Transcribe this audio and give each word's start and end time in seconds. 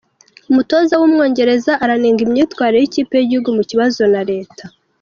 Umutoza 0.51 0.93
wumwongereza 1.01 1.71
aranenga 1.83 2.21
imyitwarire 2.23 2.79
yikipe 2.81 3.15
yigihugu 3.19 3.49
mu 3.57 3.63
kibazo 3.69 4.01
na 4.13 4.21
leta 4.31 4.63